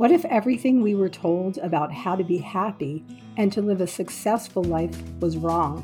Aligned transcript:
What 0.00 0.12
if 0.12 0.24
everything 0.24 0.80
we 0.80 0.94
were 0.94 1.10
told 1.10 1.58
about 1.58 1.92
how 1.92 2.16
to 2.16 2.24
be 2.24 2.38
happy 2.38 3.04
and 3.36 3.52
to 3.52 3.60
live 3.60 3.82
a 3.82 3.86
successful 3.86 4.64
life 4.64 4.96
was 5.20 5.36
wrong? 5.36 5.82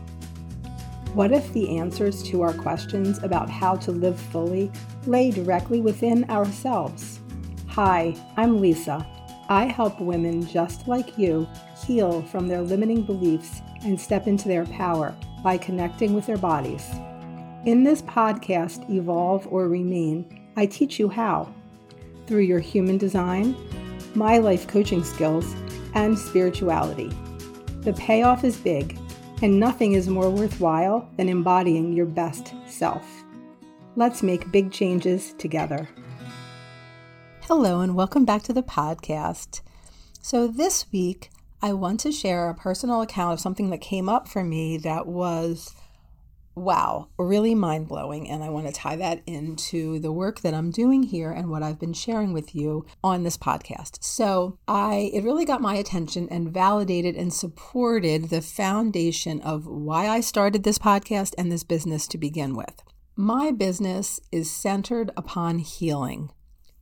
What 1.13 1.33
if 1.33 1.53
the 1.53 1.77
answers 1.77 2.23
to 2.31 2.41
our 2.41 2.55
questions 2.55 3.23
about 3.23 3.51
how 3.51 3.77
to 3.77 3.93
live 3.93 4.19
fully 4.19 4.73
lay 5.05 5.31
directly 5.31 5.83
within 5.83 6.25
ourselves? 6.31 7.21
Hi, 7.69 8.17
I'm 8.39 8.59
Lisa. 8.59 9.07
I 9.51 9.67
help 9.67 10.01
women 10.01 10.47
just 10.47 10.89
like 10.89 11.19
you 11.19 11.47
heal 11.87 12.23
from 12.23 12.49
their 12.49 12.63
limiting 12.63 13.03
beliefs 13.03 13.61
and 13.83 14.01
step 14.01 14.27
into 14.27 14.49
their 14.49 14.65
power 14.65 15.15
by 15.45 15.59
connecting 15.59 16.15
with 16.15 16.25
their 16.25 16.39
bodies. 16.39 16.89
In 17.67 17.85
this 17.85 18.01
podcast, 18.01 18.89
Evolve 18.89 19.47
or 19.49 19.69
Remain, 19.69 20.49
I 20.57 20.65
teach 20.65 20.99
you 20.99 21.11
how. 21.11 21.53
Through 22.27 22.45
your 22.45 22.61
human 22.61 22.97
design, 22.97 23.55
my 24.17 24.39
life 24.39 24.67
coaching 24.67 25.05
skills, 25.05 25.55
and 25.95 26.19
spirituality. 26.19 27.11
The 27.81 27.93
payoff 27.93 28.45
is 28.45 28.57
big, 28.57 28.99
and 29.43 29.61
nothing 29.61 29.93
is 29.93 30.09
more 30.09 30.31
worthwhile 30.31 31.09
than 31.17 31.29
embodying 31.29 31.93
your 31.93 32.07
best 32.07 32.55
self. 32.67 33.07
Let's 33.95 34.23
make 34.23 34.51
big 34.51 34.73
changes 34.73 35.35
together. 35.35 35.89
Hello, 37.43 37.81
and 37.81 37.95
welcome 37.95 38.25
back 38.25 38.43
to 38.45 38.53
the 38.53 38.63
podcast. 38.63 39.61
So, 40.23 40.49
this 40.49 40.91
week, 40.91 41.31
I 41.63 41.75
want 41.75 42.01
to 42.01 42.13
share 42.13 42.49
a 42.49 42.55
personal 42.55 43.03
account 43.03 43.35
of 43.35 43.41
something 43.41 43.71
that 43.71 43.81
came 43.81 44.09
up 44.09 44.29
for 44.29 44.43
me 44.43 44.79
that 44.79 45.07
was 45.07 45.75
wow, 46.57 47.09
really 47.19 47.55
mind 47.55 47.87
blowing. 47.87 48.29
And 48.29 48.43
I 48.43 48.49
want 48.49 48.67
to 48.67 48.73
tie 48.73 48.97
that 48.97 49.23
into 49.27 49.99
the 50.01 50.11
work 50.11 50.41
that 50.41 50.55
I'm 50.55 50.71
doing 50.71 51.03
here 51.03 51.31
and 51.31 51.51
what 51.51 51.63
I've 51.63 51.79
been 51.79 51.93
sharing 51.93 52.33
with 52.33 52.55
you 52.55 52.87
on 53.05 53.23
this 53.23 53.37
podcast. 53.37 54.03
So 54.03 54.59
I, 54.67 55.11
it 55.13 55.23
really 55.23 55.45
got 55.45 55.61
my 55.61 55.75
attention 55.75 56.29
and 56.31 56.53
validated 56.53 57.15
and 57.15 57.33
supported 57.33 58.31
the 58.31 58.41
foundation 58.41 59.41
of 59.43 59.67
why 59.67 60.09
I 60.09 60.21
started 60.21 60.65
this 60.65 60.79
podcast 60.79 61.35
and 61.37 61.53
this 61.53 61.63
business 61.63 62.09
to 62.09 62.19
begin 62.19 62.57
with. 62.57 62.83
My 63.15 63.51
business 63.51 64.19
is 64.33 64.51
centered 64.51 65.11
upon 65.17 65.59
healing. 65.59 66.31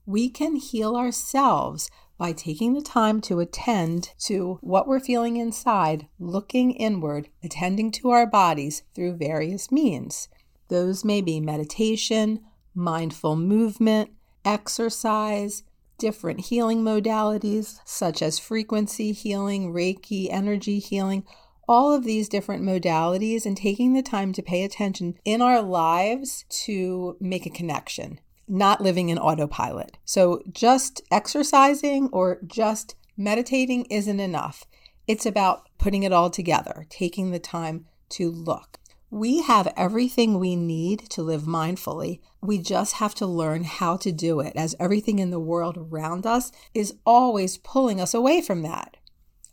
We 0.06 0.28
can 0.28 0.56
heal 0.56 0.96
ourselves 0.96 1.90
by 2.16 2.32
taking 2.32 2.74
the 2.74 2.82
time 2.82 3.20
to 3.20 3.40
attend 3.40 4.10
to 4.18 4.58
what 4.60 4.86
we're 4.86 5.00
feeling 5.00 5.36
inside, 5.36 6.06
looking 6.18 6.70
inward, 6.72 7.28
attending 7.42 7.90
to 7.90 8.10
our 8.10 8.26
bodies 8.26 8.82
through 8.94 9.16
various 9.16 9.72
means. 9.72 10.28
Those 10.68 11.04
may 11.04 11.20
be 11.20 11.40
meditation, 11.40 12.40
mindful 12.74 13.36
movement, 13.36 14.10
exercise, 14.44 15.62
different 15.98 16.40
healing 16.40 16.82
modalities 16.82 17.80
such 17.84 18.22
as 18.22 18.38
frequency 18.38 19.12
healing, 19.12 19.72
Reiki, 19.72 20.28
energy 20.30 20.78
healing, 20.78 21.24
all 21.66 21.92
of 21.92 22.04
these 22.04 22.28
different 22.28 22.62
modalities, 22.62 23.46
and 23.46 23.56
taking 23.56 23.94
the 23.94 24.02
time 24.02 24.32
to 24.32 24.42
pay 24.42 24.64
attention 24.64 25.14
in 25.24 25.40
our 25.40 25.62
lives 25.62 26.44
to 26.48 27.16
make 27.20 27.46
a 27.46 27.50
connection 27.50 28.20
not 28.48 28.80
living 28.80 29.08
in 29.08 29.18
autopilot. 29.18 29.96
So 30.04 30.42
just 30.52 31.02
exercising 31.10 32.08
or 32.12 32.38
just 32.46 32.94
meditating 33.16 33.86
isn't 33.86 34.20
enough. 34.20 34.64
It's 35.06 35.26
about 35.26 35.68
putting 35.78 36.02
it 36.02 36.12
all 36.12 36.30
together, 36.30 36.86
taking 36.88 37.30
the 37.30 37.38
time 37.38 37.86
to 38.10 38.30
look. 38.30 38.78
We 39.10 39.42
have 39.42 39.72
everything 39.76 40.38
we 40.38 40.56
need 40.56 41.08
to 41.10 41.22
live 41.22 41.42
mindfully. 41.42 42.20
We 42.42 42.58
just 42.58 42.94
have 42.94 43.14
to 43.16 43.26
learn 43.26 43.64
how 43.64 43.96
to 43.98 44.10
do 44.10 44.40
it, 44.40 44.54
as 44.56 44.74
everything 44.80 45.20
in 45.20 45.30
the 45.30 45.38
world 45.38 45.76
around 45.76 46.26
us 46.26 46.50
is 46.74 46.94
always 47.06 47.58
pulling 47.58 48.00
us 48.00 48.12
away 48.12 48.40
from 48.40 48.62
that. 48.62 48.96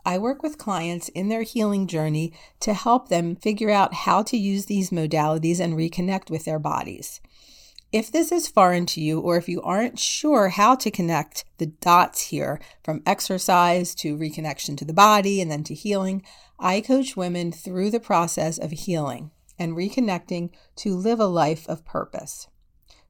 I 0.03 0.17
work 0.17 0.41
with 0.41 0.57
clients 0.57 1.09
in 1.09 1.29
their 1.29 1.43
healing 1.43 1.85
journey 1.85 2.33
to 2.61 2.73
help 2.73 3.09
them 3.09 3.35
figure 3.35 3.69
out 3.69 3.93
how 3.93 4.23
to 4.23 4.37
use 4.37 4.65
these 4.65 4.89
modalities 4.89 5.59
and 5.59 5.75
reconnect 5.75 6.31
with 6.31 6.45
their 6.45 6.57
bodies. 6.57 7.21
If 7.91 8.09
this 8.09 8.31
is 8.31 8.47
foreign 8.47 8.85
to 8.85 9.01
you, 9.01 9.19
or 9.19 9.35
if 9.35 9.49
you 9.49 9.61
aren't 9.63 9.99
sure 9.99 10.47
how 10.47 10.75
to 10.75 10.89
connect 10.89 11.43
the 11.57 11.65
dots 11.65 12.21
here 12.29 12.61
from 12.85 13.03
exercise 13.05 13.93
to 13.95 14.17
reconnection 14.17 14.77
to 14.77 14.85
the 14.85 14.93
body 14.93 15.41
and 15.41 15.51
then 15.51 15.65
to 15.65 15.73
healing, 15.73 16.23
I 16.57 16.79
coach 16.79 17.17
women 17.17 17.51
through 17.51 17.91
the 17.91 17.99
process 17.99 18.57
of 18.57 18.71
healing 18.71 19.31
and 19.59 19.75
reconnecting 19.75 20.51
to 20.77 20.95
live 20.95 21.19
a 21.19 21.25
life 21.25 21.67
of 21.67 21.83
purpose. 21.83 22.47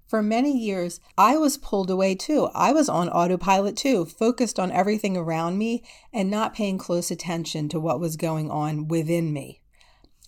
For 0.07 0.23
many 0.23 0.57
years, 0.57 0.99
I 1.15 1.37
was 1.37 1.57
pulled 1.57 1.91
away 1.91 2.15
too. 2.15 2.49
I 2.55 2.73
was 2.73 2.89
on 2.89 3.07
autopilot 3.07 3.77
too, 3.77 4.05
focused 4.05 4.59
on 4.59 4.71
everything 4.71 5.15
around 5.15 5.59
me 5.59 5.83
and 6.11 6.31
not 6.31 6.55
paying 6.55 6.79
close 6.79 7.11
attention 7.11 7.69
to 7.69 7.79
what 7.79 7.99
was 7.99 8.17
going 8.17 8.49
on 8.49 8.87
within 8.87 9.31
me. 9.31 9.60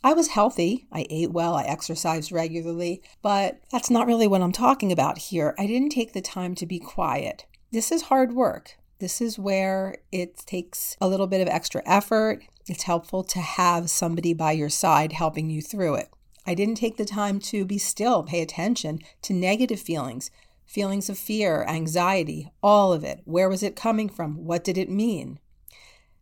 I 0.03 0.13
was 0.13 0.29
healthy. 0.29 0.85
I 0.91 1.05
ate 1.09 1.31
well. 1.31 1.55
I 1.55 1.63
exercised 1.63 2.31
regularly. 2.31 3.01
But 3.21 3.59
that's 3.71 3.89
not 3.89 4.07
really 4.07 4.27
what 4.27 4.41
I'm 4.41 4.51
talking 4.51 4.91
about 4.91 5.17
here. 5.17 5.55
I 5.57 5.65
didn't 5.65 5.89
take 5.89 6.13
the 6.13 6.21
time 6.21 6.55
to 6.55 6.65
be 6.65 6.79
quiet. 6.79 7.45
This 7.71 7.91
is 7.91 8.03
hard 8.03 8.33
work. 8.33 8.77
This 8.99 9.21
is 9.21 9.39
where 9.39 9.97
it 10.11 10.37
takes 10.45 10.95
a 11.01 11.07
little 11.07 11.27
bit 11.27 11.41
of 11.41 11.47
extra 11.47 11.81
effort. 11.85 12.43
It's 12.67 12.83
helpful 12.83 13.23
to 13.23 13.39
have 13.39 13.89
somebody 13.89 14.33
by 14.33 14.51
your 14.53 14.69
side 14.69 15.13
helping 15.13 15.49
you 15.49 15.61
through 15.61 15.95
it. 15.95 16.09
I 16.45 16.53
didn't 16.53 16.75
take 16.75 16.97
the 16.97 17.05
time 17.05 17.39
to 17.41 17.65
be 17.65 17.77
still, 17.77 18.23
pay 18.23 18.41
attention 18.41 18.99
to 19.23 19.33
negative 19.33 19.79
feelings, 19.79 20.29
feelings 20.65 21.09
of 21.09 21.17
fear, 21.17 21.63
anxiety, 21.67 22.51
all 22.61 22.93
of 22.93 23.03
it. 23.03 23.21
Where 23.25 23.49
was 23.49 23.63
it 23.63 23.75
coming 23.75 24.09
from? 24.09 24.45
What 24.45 24.63
did 24.63 24.77
it 24.77 24.89
mean? 24.89 25.39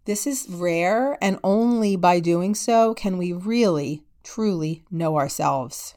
This 0.06 0.26
is 0.26 0.48
rare, 0.50 1.16
and 1.22 1.40
only 1.44 1.96
by 1.96 2.20
doing 2.20 2.56
so 2.56 2.96
can 2.96 3.20
we 3.20 3.34
really, 3.34 4.04
truly 4.24 4.84
know 4.90 5.18
ourselves. 5.18 5.94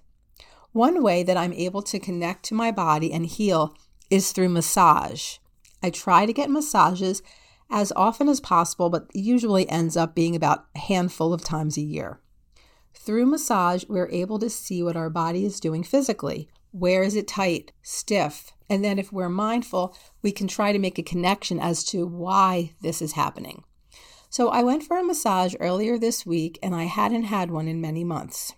One 0.72 1.02
way 1.02 1.22
that 1.22 1.38
I'm 1.38 1.54
able 1.54 1.80
to 1.82 1.98
connect 1.98 2.44
to 2.46 2.54
my 2.54 2.70
body 2.70 3.12
and 3.12 3.24
heal 3.24 3.74
is 4.10 4.32
through 4.32 4.50
massage. 4.50 5.38
I 5.82 5.88
try 5.88 6.26
to 6.26 6.34
get 6.34 6.50
massages 6.50 7.22
as 7.70 7.92
often 7.96 8.28
as 8.28 8.40
possible, 8.40 8.90
but 8.90 9.08
usually 9.14 9.66
ends 9.70 9.96
up 9.96 10.14
being 10.14 10.36
about 10.36 10.66
a 10.74 10.80
handful 10.80 11.32
of 11.32 11.42
times 11.42 11.78
a 11.78 11.82
year. 11.82 12.20
Through 12.92 13.24
massage, 13.26 13.84
we're 13.88 14.10
able 14.10 14.38
to 14.38 14.50
see 14.50 14.82
what 14.82 14.96
our 14.96 15.08
body 15.08 15.46
is 15.46 15.60
doing 15.60 15.82
physically. 15.82 16.48
Where 16.72 17.02
is 17.02 17.16
it 17.16 17.26
tight, 17.26 17.72
stiff? 17.82 18.52
And 18.68 18.84
then, 18.84 18.98
if 18.98 19.12
we're 19.12 19.30
mindful, 19.30 19.96
we 20.20 20.30
can 20.30 20.46
try 20.46 20.72
to 20.72 20.78
make 20.78 20.98
a 20.98 21.02
connection 21.02 21.58
as 21.58 21.84
to 21.84 22.06
why 22.06 22.74
this 22.82 23.00
is 23.00 23.12
happening. 23.12 23.64
So 24.34 24.48
I 24.48 24.64
went 24.64 24.82
for 24.82 24.98
a 24.98 25.04
massage 25.04 25.54
earlier 25.60 25.96
this 25.96 26.26
week 26.26 26.58
and 26.60 26.74
I 26.74 26.86
hadn't 26.86 27.22
had 27.22 27.52
one 27.52 27.68
in 27.68 27.80
many 27.80 28.02
months. 28.02 28.52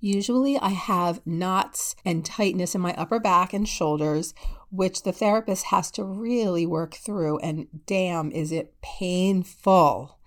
Usually 0.00 0.58
I 0.58 0.70
have 0.70 1.24
knots 1.24 1.94
and 2.04 2.24
tightness 2.24 2.74
in 2.74 2.80
my 2.80 2.94
upper 2.94 3.20
back 3.20 3.52
and 3.52 3.68
shoulders, 3.68 4.34
which 4.72 5.04
the 5.04 5.12
therapist 5.12 5.66
has 5.66 5.92
to 5.92 6.02
really 6.02 6.66
work 6.66 6.94
through, 6.96 7.38
and 7.38 7.68
damn, 7.86 8.32
is 8.32 8.50
it 8.50 8.74
painful. 8.82 10.18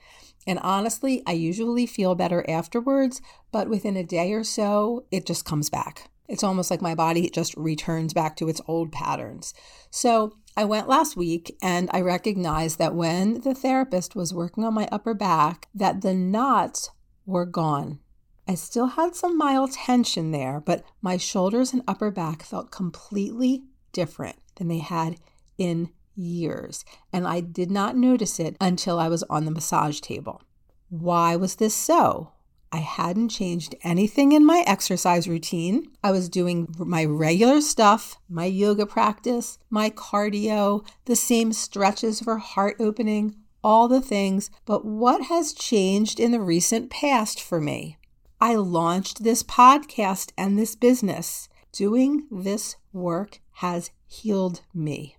And 0.48 0.58
honestly, 0.60 1.22
I 1.28 1.34
usually 1.34 1.86
feel 1.86 2.16
better 2.16 2.50
afterwards, 2.50 3.22
but 3.52 3.68
within 3.68 3.98
a 3.98 4.06
day 4.06 4.32
or 4.32 4.46
so, 4.46 5.04
it 5.12 5.26
just 5.26 5.44
comes 5.44 5.70
back. 5.70 6.12
It's 6.34 6.44
almost 6.44 6.72
like 6.72 6.82
my 6.82 6.96
body 6.96 7.30
just 7.30 7.56
returns 7.56 8.12
back 8.12 8.36
to 8.38 8.50
its 8.50 8.60
old 8.68 8.92
patterns. 8.92 9.54
So 9.92 10.34
I 10.58 10.66
went 10.66 10.88
last 10.88 11.16
week 11.16 11.56
and 11.62 11.92
I 11.94 12.02
recognized 12.02 12.80
that 12.80 12.96
when 12.96 13.42
the 13.42 13.54
therapist 13.54 14.16
was 14.16 14.34
working 14.34 14.64
on 14.64 14.74
my 14.74 14.90
upper 14.92 15.14
back 15.14 15.68
that 15.76 16.02
the 16.02 16.16
knots 16.16 16.90
were 17.28 17.46
gone. 17.46 18.00
I 18.48 18.56
still 18.56 18.88
had 18.88 19.16
some 19.16 19.38
mild 19.38 19.74
tension 19.74 20.32
there, 20.32 20.60
but 20.60 20.84
my 21.04 21.18
shoulders 21.18 21.72
and 21.72 21.84
upper 21.88 22.10
back 22.10 22.42
felt 22.42 22.72
completely 22.72 23.66
different 23.92 24.38
than 24.56 24.70
they 24.70 24.80
had 24.80 25.18
in 25.60 25.92
years, 26.16 26.84
and 27.14 27.28
I 27.28 27.42
did 27.42 27.70
not 27.70 27.96
notice 27.96 28.40
it 28.40 28.58
until 28.60 28.98
I 28.98 29.08
was 29.08 29.22
on 29.30 29.46
the 29.46 29.52
massage 29.52 30.00
table. 30.00 30.42
Why 30.90 31.36
was 31.36 31.58
this 31.58 31.76
so? 31.76 32.32
I 32.74 32.78
hadn't 32.78 33.30
changed 33.30 33.76
anything 33.84 34.32
in 34.32 34.44
my 34.44 34.64
exercise 34.66 35.28
routine. 35.28 35.92
I 36.04 36.10
was 36.10 36.28
doing 36.28 36.74
my 36.80 37.06
regular 37.06 37.62
stuff, 37.62 38.18
my 38.28 38.46
yoga 38.46 38.88
practice, 38.88 39.60
my 39.70 39.92
cardio, 39.92 40.84
the 41.06 41.16
same 41.16 41.54
stretches 41.54 42.22
for 42.22 42.40
heart 42.40 42.78
opening, 42.80 43.36
all 43.64 43.88
the 43.88 44.02
things. 44.02 44.50
But 44.66 44.86
what 44.86 45.26
has 45.26 45.54
changed 45.54 46.20
in 46.20 46.32
the 46.32 46.42
recent 46.42 46.90
past 46.90 47.40
for 47.40 47.62
me? 47.62 48.00
I 48.42 48.56
launched 48.56 49.24
this 49.24 49.44
podcast 49.44 50.32
and 50.36 50.58
this 50.58 50.76
business. 50.76 51.50
Doing 51.72 52.26
this 52.32 52.78
work 52.92 53.40
has 53.58 53.92
healed 54.08 54.62
me. 54.74 55.18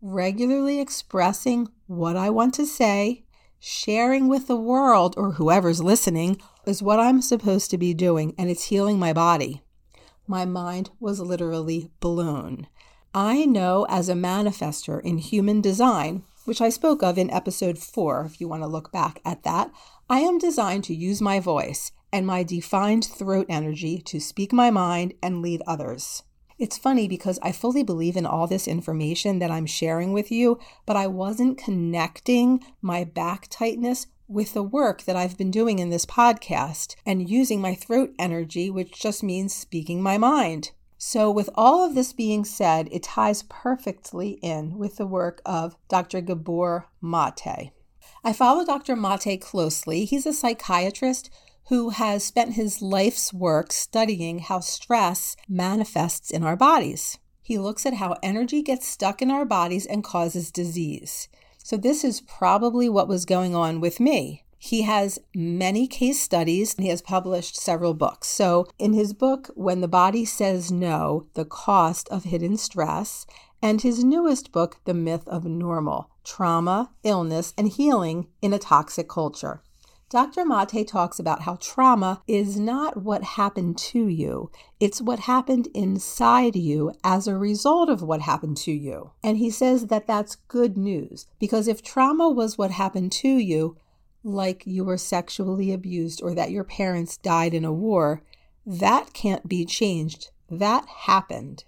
Regularly 0.00 0.80
expressing 0.80 1.66
what 1.88 2.16
I 2.16 2.30
want 2.30 2.54
to 2.54 2.64
say, 2.64 3.24
sharing 3.64 4.26
with 4.26 4.48
the 4.48 4.56
world 4.56 5.14
or 5.16 5.32
whoever's 5.32 5.80
listening 5.80 6.36
is 6.66 6.82
what 6.82 6.98
I'm 6.98 7.22
supposed 7.22 7.70
to 7.70 7.78
be 7.78 7.94
doing, 7.94 8.34
and 8.36 8.50
it's 8.50 8.64
healing 8.64 8.98
my 8.98 9.12
body. 9.12 9.62
My 10.26 10.44
mind 10.44 10.90
was 10.98 11.20
literally 11.20 11.88
blown. 12.00 12.66
I 13.14 13.44
know 13.44 13.86
as 13.88 14.08
a 14.08 14.14
manifester 14.14 15.00
in 15.04 15.18
human 15.18 15.60
design, 15.60 16.24
which 16.44 16.60
I 16.60 16.70
spoke 16.70 17.04
of 17.04 17.16
in 17.16 17.30
episode 17.30 17.78
4, 17.78 18.24
if 18.26 18.40
you 18.40 18.48
want 18.48 18.64
to 18.64 18.68
look 18.68 18.90
back 18.90 19.20
at 19.24 19.44
that, 19.44 19.70
I 20.10 20.20
am 20.20 20.38
designed 20.38 20.82
to 20.84 20.94
use 20.94 21.22
my 21.22 21.38
voice 21.38 21.92
and 22.12 22.26
my 22.26 22.42
defined 22.42 23.04
throat 23.04 23.46
energy 23.48 23.98
to 24.06 24.18
speak 24.18 24.52
my 24.52 24.72
mind 24.72 25.14
and 25.22 25.40
lead 25.40 25.62
others. 25.68 26.24
It's 26.62 26.78
funny 26.78 27.08
because 27.08 27.40
I 27.42 27.50
fully 27.50 27.82
believe 27.82 28.16
in 28.16 28.24
all 28.24 28.46
this 28.46 28.68
information 28.68 29.40
that 29.40 29.50
I'm 29.50 29.66
sharing 29.66 30.12
with 30.12 30.30
you, 30.30 30.60
but 30.86 30.96
I 30.96 31.08
wasn't 31.08 31.58
connecting 31.58 32.64
my 32.80 33.02
back 33.02 33.48
tightness 33.50 34.06
with 34.28 34.54
the 34.54 34.62
work 34.62 35.02
that 35.02 35.16
I've 35.16 35.36
been 35.36 35.50
doing 35.50 35.80
in 35.80 35.90
this 35.90 36.06
podcast 36.06 36.94
and 37.04 37.28
using 37.28 37.60
my 37.60 37.74
throat 37.74 38.14
energy, 38.16 38.70
which 38.70 38.92
just 38.92 39.24
means 39.24 39.52
speaking 39.52 40.04
my 40.04 40.18
mind. 40.18 40.70
So, 40.98 41.32
with 41.32 41.50
all 41.56 41.84
of 41.84 41.96
this 41.96 42.12
being 42.12 42.44
said, 42.44 42.88
it 42.92 43.02
ties 43.02 43.42
perfectly 43.48 44.38
in 44.40 44.78
with 44.78 44.98
the 44.98 45.06
work 45.06 45.42
of 45.44 45.74
Dr. 45.88 46.20
Gabor 46.20 46.86
Mate. 47.02 47.72
I 48.22 48.32
follow 48.32 48.64
Dr. 48.64 48.94
Mate 48.94 49.40
closely. 49.40 50.04
He's 50.04 50.26
a 50.26 50.32
psychiatrist 50.32 51.28
who 51.68 51.90
has 51.90 52.24
spent 52.24 52.54
his 52.54 52.82
life's 52.82 53.32
work 53.32 53.72
studying 53.72 54.40
how 54.40 54.60
stress 54.60 55.36
manifests 55.48 56.30
in 56.30 56.42
our 56.42 56.56
bodies. 56.56 57.18
He 57.42 57.58
looks 57.58 57.84
at 57.86 57.94
how 57.94 58.16
energy 58.22 58.62
gets 58.62 58.86
stuck 58.86 59.20
in 59.20 59.30
our 59.30 59.44
bodies 59.44 59.86
and 59.86 60.04
causes 60.04 60.50
disease. 60.50 61.28
So, 61.58 61.76
this 61.76 62.04
is 62.04 62.20
probably 62.20 62.88
what 62.88 63.08
was 63.08 63.24
going 63.24 63.54
on 63.54 63.80
with 63.80 64.00
me. 64.00 64.44
He 64.58 64.82
has 64.82 65.18
many 65.34 65.88
case 65.88 66.20
studies 66.20 66.74
and 66.74 66.84
he 66.84 66.90
has 66.90 67.02
published 67.02 67.56
several 67.56 67.94
books. 67.94 68.28
So, 68.28 68.66
in 68.78 68.92
his 68.92 69.12
book, 69.12 69.50
When 69.56 69.80
the 69.80 69.88
Body 69.88 70.24
Says 70.24 70.70
No 70.70 71.26
The 71.34 71.44
Cost 71.44 72.08
of 72.10 72.24
Hidden 72.24 72.58
Stress, 72.58 73.26
and 73.60 73.80
his 73.80 74.04
newest 74.04 74.52
book, 74.52 74.78
The 74.84 74.94
Myth 74.94 75.26
of 75.26 75.44
Normal 75.44 76.10
Trauma, 76.24 76.92
Illness, 77.02 77.54
and 77.58 77.68
Healing 77.68 78.28
in 78.40 78.52
a 78.52 78.58
Toxic 78.58 79.08
Culture. 79.08 79.62
Dr. 80.12 80.44
Mate 80.44 80.86
talks 80.86 81.18
about 81.18 81.40
how 81.40 81.56
trauma 81.56 82.20
is 82.28 82.60
not 82.60 82.98
what 82.98 83.24
happened 83.24 83.78
to 83.78 84.06
you, 84.08 84.50
it's 84.78 85.00
what 85.00 85.20
happened 85.20 85.68
inside 85.72 86.54
you 86.54 86.92
as 87.02 87.26
a 87.26 87.34
result 87.34 87.88
of 87.88 88.02
what 88.02 88.20
happened 88.20 88.58
to 88.58 88.72
you. 88.72 89.12
And 89.24 89.38
he 89.38 89.48
says 89.48 89.86
that 89.86 90.06
that's 90.06 90.36
good 90.48 90.76
news 90.76 91.28
because 91.38 91.66
if 91.66 91.82
trauma 91.82 92.28
was 92.28 92.58
what 92.58 92.72
happened 92.72 93.10
to 93.12 93.28
you, 93.28 93.78
like 94.22 94.64
you 94.66 94.84
were 94.84 94.98
sexually 94.98 95.72
abused 95.72 96.22
or 96.22 96.34
that 96.34 96.50
your 96.50 96.64
parents 96.64 97.16
died 97.16 97.54
in 97.54 97.64
a 97.64 97.72
war, 97.72 98.22
that 98.66 99.14
can't 99.14 99.48
be 99.48 99.64
changed. 99.64 100.28
That 100.50 100.86
happened. 101.06 101.64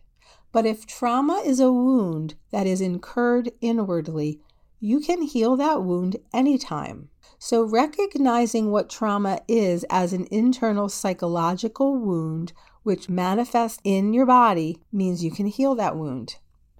But 0.53 0.67
if 0.67 0.87
trauma 0.87 1.43
is 1.47 1.61
a 1.61 1.73
wound 1.73 2.35
that 2.51 2.67
is 2.67 2.83
incurred 2.83 3.53
inwardly, 3.63 4.43
you 4.81 5.01
can 5.01 5.23
heal 5.23 5.57
that 5.57 5.83
wound 5.83 6.19
anytime. 6.35 7.09
So, 7.39 7.63
recognizing 7.63 8.71
what 8.71 8.91
trauma 8.91 9.41
is 9.49 9.85
as 9.91 10.13
an 10.13 10.27
internal 10.31 10.89
psychological 10.89 11.97
wound 11.97 12.53
which 12.85 13.09
manifests 13.09 13.81
in 13.83 14.13
your 14.13 14.27
body 14.27 14.79
means 14.93 15.25
you 15.25 15.31
can 15.31 15.47
heal 15.47 15.75
that 15.75 15.97
wound. 15.97 16.37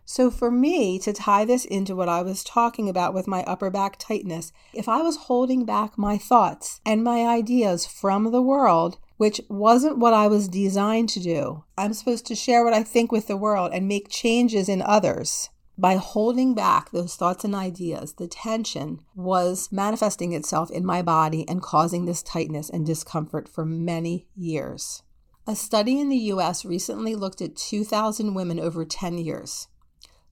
So, 0.07 0.31
for 0.31 0.51
me 0.51 0.99
to 0.99 1.15
tie 1.15 1.47
this 1.47 1.65
into 1.65 1.97
what 1.97 2.11
I 2.11 2.21
was 2.21 2.45
talking 2.45 2.91
about 2.91 3.15
with 3.15 3.27
my 3.27 3.43
upper 3.45 3.71
back 3.71 3.97
tightness, 3.99 4.53
if 4.75 4.87
I 4.87 5.01
was 5.01 5.17
holding 5.17 5.65
back 5.65 5.97
my 5.97 6.19
thoughts 6.19 6.81
and 6.85 7.03
my 7.03 7.27
ideas 7.27 7.87
from 7.87 8.31
the 8.31 8.43
world, 8.43 8.99
which 9.17 9.41
wasn't 9.49 9.99
what 9.99 10.13
I 10.13 10.27
was 10.27 10.47
designed 10.49 11.09
to 11.11 11.21
do, 11.21 11.65
I'm 11.79 11.95
supposed 11.95 12.27
to 12.27 12.35
share 12.35 12.63
what 12.63 12.75
I 12.75 12.83
think 12.83 13.13
with 13.13 13.29
the 13.29 13.37
world 13.37 13.73
and 13.73 13.89
make 13.89 14.11
changes 14.11 14.69
in 14.69 14.83
others. 14.83 15.49
By 15.77 15.97
holding 15.97 16.55
back 16.55 16.91
those 16.91 17.17
thoughts 17.17 17.45
and 17.45 17.55
ideas, 17.55 18.15
the 18.15 18.29
tension 18.29 19.01
was 19.15 19.71
manifesting 19.73 20.33
itself 20.33 20.71
in 20.71 20.87
my 20.87 21.03
body 21.03 21.49
and 21.49 21.61
causing 21.61 22.05
this 22.05 22.23
tightness 22.23 22.71
and 22.71 22.87
discomfort 22.87 23.49
for 23.49 23.65
many 23.65 24.29
years. 24.37 25.03
A 25.47 25.57
study 25.57 26.01
in 26.01 26.09
the 26.09 26.17
US 26.17 26.65
recently 26.65 27.15
looked 27.15 27.43
at 27.43 27.57
2,000 27.57 28.35
women 28.35 28.61
over 28.61 28.85
10 28.85 29.19
years 29.19 29.69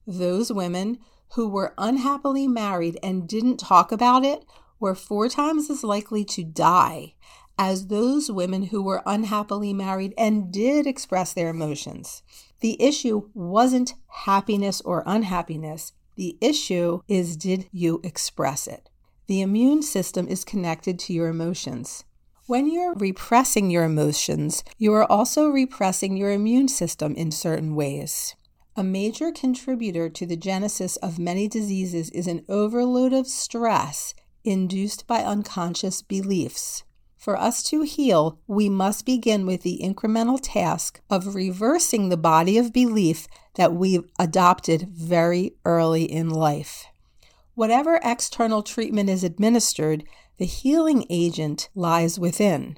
those 0.05 0.51
women 0.51 0.99
who 1.35 1.47
were 1.47 1.73
unhappily 1.77 2.47
married 2.47 2.97
and 3.01 3.27
didn't 3.27 3.57
talk 3.57 3.91
about 3.91 4.23
it 4.23 4.45
were 4.79 4.95
four 4.95 5.29
times 5.29 5.69
as 5.69 5.83
likely 5.83 6.25
to 6.25 6.43
die 6.43 7.13
as 7.57 7.87
those 7.87 8.31
women 8.31 8.63
who 8.63 8.81
were 8.81 9.03
unhappily 9.05 9.73
married 9.73 10.13
and 10.17 10.51
did 10.51 10.87
express 10.87 11.33
their 11.33 11.49
emotions. 11.49 12.23
The 12.63 12.81
issue 12.81 13.29
wasn't 13.33 13.93
happiness 14.07 14.79
or 14.79 15.03
unhappiness. 15.05 15.91
The 16.15 16.37
issue 16.39 17.01
is 17.09 17.35
did 17.35 17.67
you 17.73 17.99
express 18.05 18.67
it? 18.67 18.89
The 19.27 19.41
immune 19.41 19.81
system 19.81 20.29
is 20.29 20.45
connected 20.45 20.97
to 20.99 21.11
your 21.11 21.27
emotions. 21.27 22.05
When 22.47 22.71
you're 22.71 22.93
repressing 22.93 23.69
your 23.69 23.83
emotions, 23.83 24.63
you 24.77 24.93
are 24.93 25.03
also 25.11 25.49
repressing 25.49 26.15
your 26.15 26.31
immune 26.31 26.69
system 26.69 27.13
in 27.15 27.31
certain 27.31 27.75
ways. 27.75 28.33
A 28.77 28.83
major 28.83 29.33
contributor 29.33 30.07
to 30.11 30.25
the 30.25 30.37
genesis 30.37 30.95
of 30.97 31.19
many 31.19 31.49
diseases 31.49 32.11
is 32.11 32.27
an 32.27 32.45
overload 32.47 33.11
of 33.11 33.27
stress 33.27 34.13
induced 34.45 35.05
by 35.05 35.21
unconscious 35.21 36.01
beliefs. 36.01 36.83
For 37.23 37.39
us 37.39 37.63
to 37.69 37.83
heal, 37.83 38.37
we 38.47 38.67
must 38.67 39.05
begin 39.05 39.45
with 39.45 39.61
the 39.61 39.79
incremental 39.81 40.37
task 40.41 40.99
of 41.09 41.35
reversing 41.35 42.09
the 42.09 42.17
body 42.17 42.57
of 42.57 42.73
belief 42.73 43.29
that 43.55 43.73
we've 43.73 44.03
adopted 44.19 44.89
very 44.91 45.53
early 45.63 46.03
in 46.03 46.29
life. 46.29 46.83
Whatever 47.55 48.01
external 48.03 48.61
treatment 48.61 49.09
is 49.09 49.23
administered, 49.23 50.03
the 50.37 50.43
healing 50.43 51.05
agent 51.09 51.69
lies 51.73 52.19
within. 52.19 52.75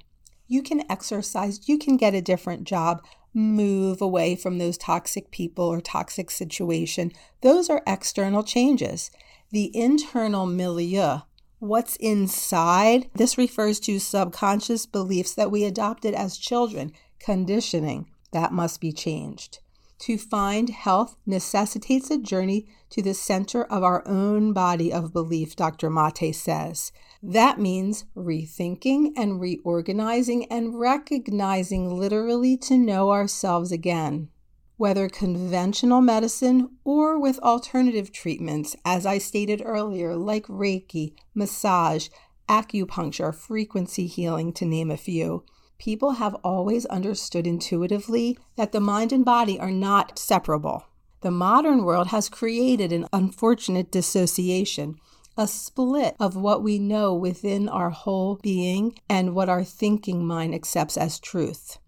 You 0.48 0.62
can 0.62 0.84
exercise, 0.92 1.68
you 1.68 1.80
can 1.80 1.98
get 1.98 2.14
a 2.14 2.22
different 2.22 2.66
job, 2.66 3.04
move 3.34 4.00
away 4.00 4.36
from 4.36 4.60
those 4.60 4.78
toxic 4.78 5.32
people 5.32 5.66
or 5.66 5.82
toxic 5.82 6.30
situation. 6.30 7.12
Those 7.42 7.68
are 7.68 7.82
external 7.88 8.44
changes. 8.44 9.10
The 9.50 9.76
internal 9.76 10.46
milieu, 10.46 11.22
what's 11.60 11.96
inside, 11.98 13.10
this 13.16 13.38
refers 13.38 13.80
to 13.82 14.00
subconscious 14.00 14.86
beliefs 14.86 15.34
that 15.36 15.52
we 15.52 15.64
adopted 15.64 16.14
as 16.14 16.38
children, 16.38 16.92
conditioning 17.20 18.10
that 18.32 18.52
must 18.52 18.82
be 18.82 18.92
changed. 18.92 19.60
To 20.00 20.18
find 20.18 20.70
health 20.70 21.16
necessitates 21.26 22.12
a 22.12 22.18
journey 22.18 22.68
to 22.90 23.02
the 23.02 23.14
center 23.14 23.64
of 23.64 23.82
our 23.82 24.06
own 24.06 24.52
body 24.52 24.92
of 24.92 25.14
belief, 25.14 25.56
Dr. 25.56 25.90
Mate 25.90 26.36
says. 26.36 26.92
That 27.24 27.60
means 27.60 28.06
rethinking 28.16 29.14
and 29.16 29.40
reorganizing 29.40 30.46
and 30.52 30.78
recognizing 30.78 31.96
literally 31.98 32.58
to 32.58 32.78
know 32.78 33.12
ourselves 33.12 33.72
again. 33.72 34.30
Whether 34.78 35.08
conventional 35.08 36.02
medicine 36.02 36.78
or 36.84 37.18
with 37.18 37.40
alternative 37.40 38.12
treatments, 38.12 38.76
as 38.84 39.06
I 39.06 39.20
stated 39.20 39.62
earlier, 39.64 40.18
like 40.18 40.46
Reiki, 40.48 41.14
massage, 41.34 42.10
acupuncture, 42.50 43.34
frequency 43.34 44.06
healing, 44.06 44.52
to 44.54 44.66
name 44.66 44.92
a 44.92 44.98
few, 44.98 45.46
people 45.78 46.12
have 46.12 46.36
always 46.44 46.86
understood 46.88 47.48
intuitively 47.48 48.38
that 48.58 48.74
the 48.74 48.82
mind 48.82 49.14
and 49.14 49.24
body 49.24 49.58
are 49.58 49.72
not 49.72 50.20
separable. 50.20 50.84
The 51.22 51.32
modern 51.32 51.86
world 51.86 52.08
has 52.08 52.28
created 52.28 52.92
an 52.92 53.08
unfortunate 53.14 53.92
dissociation, 53.92 55.00
a 55.38 55.48
split 55.48 56.18
of 56.20 56.36
what 56.36 56.62
we 56.62 56.80
know 56.80 57.14
within 57.14 57.70
our 57.70 57.92
whole 57.92 58.40
being 58.44 59.00
and 59.10 59.34
what 59.34 59.48
our 59.48 59.64
thinking 59.64 60.26
mind 60.26 60.54
accepts 60.54 60.98
as 60.98 61.18
truth. 61.18 61.80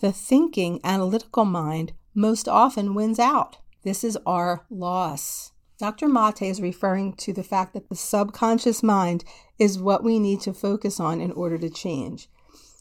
The 0.00 0.12
thinking, 0.12 0.80
analytical 0.82 1.44
mind 1.44 1.92
most 2.14 2.48
often 2.48 2.94
wins 2.94 3.18
out. 3.18 3.58
This 3.82 4.04
is 4.04 4.18
our 4.26 4.66
loss. 4.70 5.52
Dr. 5.78 6.08
Mate 6.08 6.42
is 6.42 6.60
referring 6.60 7.14
to 7.14 7.32
the 7.32 7.42
fact 7.42 7.72
that 7.72 7.88
the 7.88 7.94
subconscious 7.94 8.82
mind 8.82 9.24
is 9.58 9.78
what 9.78 10.04
we 10.04 10.18
need 10.18 10.40
to 10.42 10.52
focus 10.52 11.00
on 11.00 11.20
in 11.20 11.32
order 11.32 11.56
to 11.56 11.70
change. 11.70 12.28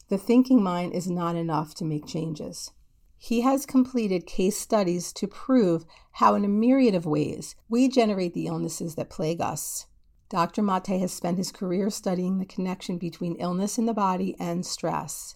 The 0.10 0.18
thinking 0.18 0.62
mind 0.62 0.94
is 0.94 1.10
not 1.10 1.36
enough 1.36 1.74
to 1.76 1.86
make 1.86 2.06
changes. 2.06 2.72
He 3.18 3.42
has 3.42 3.66
completed 3.66 4.26
case 4.26 4.58
studies 4.58 5.14
to 5.14 5.28
prove 5.28 5.86
how, 6.14 6.36
in 6.36 6.44
a 6.44 6.50
myriad 6.50 6.96
of 6.96 7.06
ways, 7.06 7.56
we 7.70 7.88
generate 7.88 8.34
the 8.34 8.48
illnesses 8.48 8.96
that 8.96 9.10
plague 9.10 9.40
us. 9.40 9.88
Dr. 10.30 10.62
Mate 10.62 10.88
has 11.00 11.12
spent 11.12 11.38
his 11.38 11.52
career 11.52 11.90
studying 11.90 12.38
the 12.38 12.46
connection 12.46 12.98
between 12.98 13.36
illness 13.36 13.78
in 13.78 13.86
the 13.86 13.94
body 13.94 14.36
and 14.40 14.66
stress. 14.66 15.36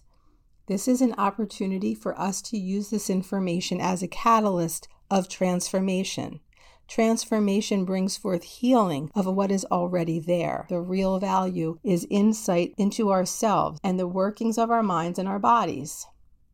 This 0.66 0.88
is 0.88 1.02
an 1.02 1.14
opportunity 1.18 1.94
for 1.94 2.18
us 2.18 2.40
to 2.42 2.56
use 2.56 2.88
this 2.88 3.10
information 3.10 3.80
as 3.80 4.02
a 4.02 4.08
catalyst 4.08 4.88
of 5.10 5.28
transformation. 5.28 6.40
Transformation 6.88 7.84
brings 7.84 8.16
forth 8.16 8.44
healing 8.44 9.10
of 9.14 9.26
what 9.26 9.50
is 9.50 9.66
already 9.66 10.18
there. 10.18 10.66
The 10.68 10.80
real 10.80 11.18
value 11.18 11.78
is 11.82 12.06
insight 12.08 12.74
into 12.78 13.12
ourselves 13.12 13.78
and 13.82 13.98
the 13.98 14.08
workings 14.08 14.56
of 14.56 14.70
our 14.70 14.82
minds 14.82 15.18
and 15.18 15.28
our 15.28 15.38
bodies. 15.38 16.06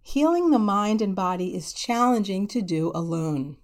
Healing 0.02 0.50
the 0.50 0.58
mind 0.58 1.02
and 1.02 1.14
body 1.14 1.54
is 1.54 1.72
challenging 1.72 2.48
to 2.48 2.62
do 2.62 2.90
alone. 2.94 3.58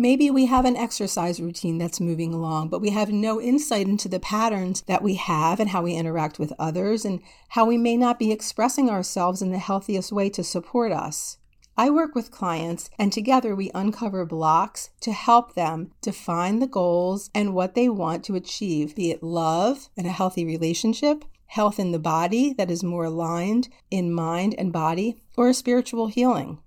Maybe 0.00 0.30
we 0.30 0.46
have 0.46 0.64
an 0.64 0.78
exercise 0.78 1.40
routine 1.40 1.76
that's 1.76 2.00
moving 2.00 2.32
along, 2.32 2.70
but 2.70 2.80
we 2.80 2.88
have 2.88 3.12
no 3.12 3.38
insight 3.38 3.86
into 3.86 4.08
the 4.08 4.18
patterns 4.18 4.80
that 4.86 5.02
we 5.02 5.16
have 5.16 5.60
and 5.60 5.68
how 5.68 5.82
we 5.82 5.92
interact 5.92 6.38
with 6.38 6.54
others 6.58 7.04
and 7.04 7.20
how 7.50 7.66
we 7.66 7.76
may 7.76 7.98
not 7.98 8.18
be 8.18 8.32
expressing 8.32 8.88
ourselves 8.88 9.42
in 9.42 9.52
the 9.52 9.58
healthiest 9.58 10.10
way 10.10 10.30
to 10.30 10.42
support 10.42 10.90
us. 10.90 11.36
I 11.76 11.90
work 11.90 12.14
with 12.14 12.30
clients, 12.30 12.88
and 12.98 13.12
together 13.12 13.54
we 13.54 13.70
uncover 13.74 14.24
blocks 14.24 14.88
to 15.02 15.12
help 15.12 15.52
them 15.54 15.92
define 16.00 16.60
the 16.60 16.66
goals 16.66 17.28
and 17.34 17.52
what 17.52 17.74
they 17.74 17.90
want 17.90 18.24
to 18.24 18.36
achieve, 18.36 18.96
be 18.96 19.10
it 19.10 19.22
love 19.22 19.90
and 19.98 20.06
a 20.06 20.12
healthy 20.12 20.46
relationship, 20.46 21.26
health 21.48 21.78
in 21.78 21.92
the 21.92 21.98
body 21.98 22.54
that 22.54 22.70
is 22.70 22.82
more 22.82 23.04
aligned 23.04 23.68
in 23.90 24.10
mind 24.10 24.54
and 24.56 24.72
body, 24.72 25.20
or 25.36 25.50
a 25.50 25.52
spiritual 25.52 26.06
healing. 26.06 26.58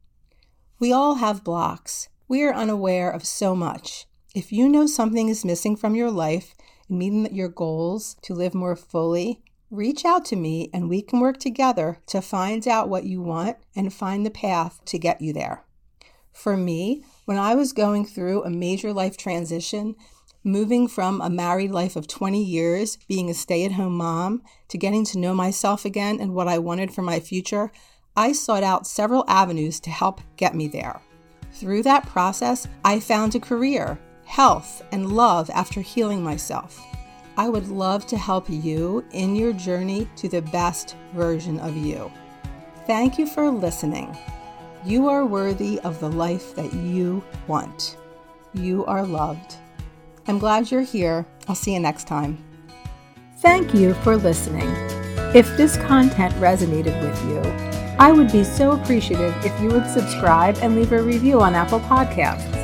We 0.78 0.94
all 0.94 1.16
have 1.16 1.44
blocks. 1.44 2.10
We 2.28 2.44
are 2.44 2.54
unaware 2.54 3.12
of 3.12 3.26
so 3.26 3.56
much. 3.56 4.06
If 4.34 4.52
you 4.52 4.70
know 4.70 4.88
something 4.88 5.28
is 5.28 5.44
missing 5.44 5.76
from 5.76 5.94
your 5.94 6.10
life 6.10 6.56
in 6.90 6.98
meeting 6.98 7.36
your 7.36 7.50
goals 7.50 8.16
to 8.22 8.34
live 8.34 8.54
more 8.54 8.76
fully, 8.76 9.44
reach 9.70 10.06
out 10.06 10.24
to 10.26 10.36
me 10.36 10.70
and 10.74 10.90
we 10.90 11.02
can 11.02 11.20
work 11.20 11.38
together 11.38 12.00
to 12.08 12.22
find 12.22 12.68
out 12.68 12.88
what 12.88 13.04
you 13.04 13.22
want 13.22 13.58
and 13.76 13.94
find 13.94 14.26
the 14.26 14.32
path 14.32 14.80
to 14.86 14.98
get 14.98 15.20
you 15.20 15.34
there. 15.34 15.66
For 16.32 16.56
me, 16.56 17.04
when 17.26 17.38
I 17.38 17.56
was 17.56 17.74
going 17.74 18.06
through 18.06 18.44
a 18.44 18.50
major 18.50 18.94
life 18.94 19.18
transition, 19.18 19.96
moving 20.44 20.88
from 20.88 21.22
a 21.22 21.30
married 21.30 21.72
life 21.72 21.96
of 21.96 22.08
20 22.08 22.44
years, 22.44 22.98
being 23.08 23.30
a 23.30 23.34
stay 23.34 23.66
at 23.66 23.74
home 23.74 23.98
mom, 23.98 24.42
to 24.70 24.78
getting 24.78 25.06
to 25.06 25.20
know 25.20 25.34
myself 25.34 25.86
again 25.86 26.20
and 26.20 26.34
what 26.34 26.48
I 26.48 26.58
wanted 26.58 26.94
for 26.94 27.02
my 27.02 27.20
future, 27.20 27.72
I 28.16 28.32
sought 28.32 28.64
out 28.64 28.88
several 28.88 29.26
avenues 29.28 29.80
to 29.82 29.90
help 29.90 30.22
get 30.38 30.56
me 30.56 30.68
there. 30.68 31.02
Through 31.54 31.84
that 31.84 32.08
process, 32.08 32.68
I 32.84 33.00
found 33.00 33.36
a 33.36 33.40
career, 33.40 34.00
health, 34.26 34.84
and 34.92 35.14
love 35.14 35.50
after 35.52 35.82
healing 35.82 36.24
myself. 36.24 36.84
I 37.38 37.48
would 37.48 37.68
love 37.68 38.08
to 38.08 38.18
help 38.18 38.50
you 38.50 39.06
in 39.12 39.36
your 39.36 39.54
journey 39.54 40.10
to 40.18 40.28
the 40.28 40.42
best 40.42 40.96
version 41.14 41.60
of 41.60 41.78
you. 41.78 42.12
Thank 42.88 43.18
you 43.18 43.28
for 43.28 43.50
listening. 43.50 44.18
You 44.84 45.08
are 45.08 45.26
worthy 45.26 45.80
of 45.82 46.00
the 46.00 46.10
life 46.10 46.56
that 46.56 46.74
you 46.74 47.24
want. 47.48 47.98
You 48.54 48.84
are 48.86 49.06
loved. 49.06 49.56
I'm 50.28 50.40
glad 50.40 50.72
you're 50.72 50.82
here. 50.82 51.26
I'll 51.48 51.56
see 51.56 51.74
you 51.74 51.80
next 51.80 52.08
time. 52.08 52.44
Thank 53.38 53.74
you 53.74 53.94
for 53.96 54.18
listening. 54.18 54.70
If 55.36 55.56
this 55.58 55.78
content 55.78 56.34
resonated 56.36 57.00
with 57.02 57.24
you, 57.26 57.73
I 58.00 58.12
would 58.12 58.32
be 58.32 58.44
so 58.44 58.72
appreciative 58.72 59.34
if 59.46 59.60
you 59.62 59.70
would 59.70 59.88
subscribe 59.88 60.58
and 60.62 60.76
leave 60.76 60.92
a 60.92 61.02
review 61.02 61.42
on 61.42 61.56
Apple 61.56 61.80
Podcasts. 61.82 62.60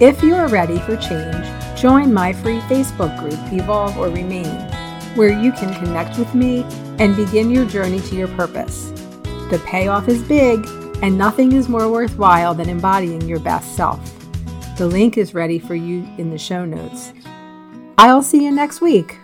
If 0.00 0.22
you 0.22 0.34
are 0.34 0.48
ready 0.48 0.78
for 0.78 0.96
change, 0.96 1.46
join 1.80 2.12
my 2.12 2.32
free 2.32 2.60
Facebook 2.60 3.18
group, 3.18 3.38
Evolve 3.52 3.98
or 3.98 4.08
Remain, 4.08 4.60
where 5.16 5.32
you 5.32 5.52
can 5.52 5.74
connect 5.74 6.18
with 6.18 6.34
me 6.34 6.62
and 6.98 7.16
begin 7.16 7.50
your 7.50 7.64
journey 7.64 8.00
to 8.00 8.14
your 8.14 8.28
purpose. 8.28 8.90
The 9.50 9.62
payoff 9.66 10.08
is 10.08 10.22
big, 10.22 10.66
and 11.02 11.18
nothing 11.18 11.52
is 11.52 11.68
more 11.68 11.90
worthwhile 11.90 12.54
than 12.54 12.68
embodying 12.68 13.22
your 13.22 13.40
best 13.40 13.74
self. 13.76 14.00
The 14.78 14.86
link 14.86 15.18
is 15.18 15.34
ready 15.34 15.58
for 15.58 15.74
you 15.74 16.06
in 16.18 16.30
the 16.30 16.38
show 16.38 16.64
notes. 16.64 17.12
I'll 17.98 18.22
see 18.22 18.44
you 18.44 18.52
next 18.52 18.80
week. 18.80 19.18